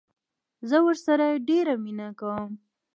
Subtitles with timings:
[0.69, 2.51] زه ورسره ډيره مينه کوم